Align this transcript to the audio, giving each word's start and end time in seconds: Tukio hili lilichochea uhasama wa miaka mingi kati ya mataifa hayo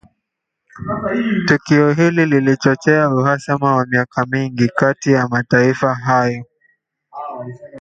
Tukio 1.45 1.91
hili 1.93 2.25
lilichochea 2.25 3.09
uhasama 3.09 3.75
wa 3.75 3.85
miaka 3.85 4.25
mingi 4.25 4.67
kati 4.67 5.11
ya 5.13 5.27
mataifa 5.27 5.93
hayo 5.95 6.45